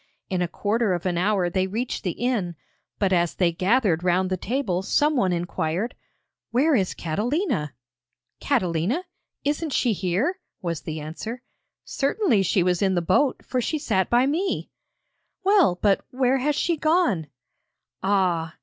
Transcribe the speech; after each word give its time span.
In 0.31 0.41
a 0.41 0.47
quarter 0.47 0.93
of 0.93 1.05
an 1.05 1.15
hour 1.15 1.47
they 1.47 1.67
reached 1.67 2.03
the 2.03 2.13
inn, 2.13 2.55
but 2.97 3.13
as 3.13 3.35
they 3.35 3.51
gathered 3.51 4.01
round 4.03 4.31
the 4.31 4.35
table, 4.35 4.81
someone 4.81 5.31
inquired: 5.31 5.93
'Where 6.49 6.73
is 6.73 6.95
Catalina?' 6.95 7.75
'Catalina? 8.39 9.03
Isn't 9.43 9.71
she 9.73 9.93
here?' 9.93 10.39
was 10.59 10.81
the 10.81 10.99
answer. 10.99 11.43
'Certainly 11.85 12.41
she 12.41 12.63
was 12.63 12.81
in 12.81 12.95
the 12.95 13.01
boat, 13.03 13.45
for 13.45 13.61
she 13.61 13.77
sat 13.77 14.09
by 14.09 14.25
me!' 14.25 14.71
'Well, 15.43 15.77
but 15.79 16.01
where 16.09 16.39
has 16.39 16.55
she 16.55 16.77
gone?' 16.77 17.27
Ah! 18.01 18.55